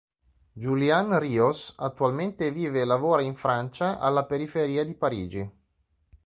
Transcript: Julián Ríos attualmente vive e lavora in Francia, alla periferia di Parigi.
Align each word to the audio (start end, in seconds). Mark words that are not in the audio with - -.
Julián 0.55 1.11
Ríos 1.23 1.61
attualmente 1.77 2.49
vive 2.49 2.79
e 2.81 2.85
lavora 2.85 3.21
in 3.21 3.35
Francia, 3.35 3.99
alla 3.99 4.25
periferia 4.25 4.83
di 4.83 4.95
Parigi. 4.95 5.51